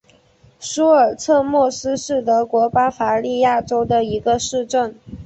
[0.59, 4.95] 苏尔策莫斯是德国巴伐利亚州的一个市镇。